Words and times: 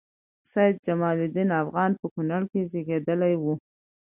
سيدجمال 0.51 1.17
الدين 1.25 1.49
افغان 1.63 1.91
په 1.99 2.05
کونړ 2.13 2.41
کې 2.51 2.61
زیږیدلی 2.71 3.33
وه 3.43 3.55